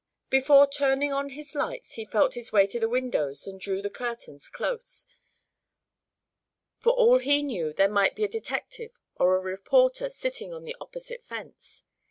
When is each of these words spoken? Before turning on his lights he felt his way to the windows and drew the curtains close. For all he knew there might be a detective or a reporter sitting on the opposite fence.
Before 0.31 0.65
turning 0.65 1.13
on 1.13 1.29
his 1.29 1.53
lights 1.53 1.93
he 1.93 2.05
felt 2.05 2.33
his 2.33 2.51
way 2.51 2.65
to 2.65 2.79
the 2.79 2.89
windows 2.89 3.45
and 3.45 3.61
drew 3.61 3.83
the 3.83 3.89
curtains 3.91 4.49
close. 4.49 5.05
For 6.79 6.91
all 6.91 7.19
he 7.19 7.43
knew 7.43 7.71
there 7.71 7.87
might 7.87 8.15
be 8.15 8.23
a 8.23 8.27
detective 8.27 8.97
or 9.17 9.35
a 9.35 9.39
reporter 9.39 10.09
sitting 10.09 10.51
on 10.55 10.63
the 10.65 10.75
opposite 10.81 11.23
fence. 11.23 11.83